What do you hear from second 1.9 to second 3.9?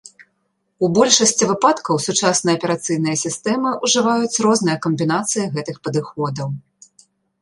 сучасныя аперацыйныя сістэмы